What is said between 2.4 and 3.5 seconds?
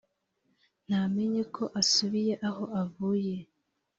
aho avuye!